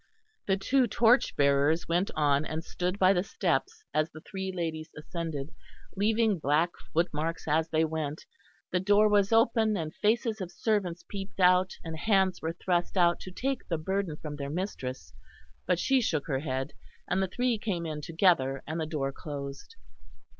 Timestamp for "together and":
18.01-18.81